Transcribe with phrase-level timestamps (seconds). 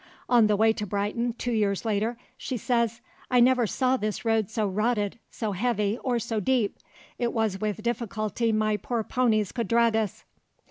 [0.27, 4.49] On the way to Brighton, two years later, she says, "I never saw this road
[4.49, 6.79] so rotted, so heavy, or so deep.
[7.19, 10.23] It was with difficulty my poor poneys could drag us."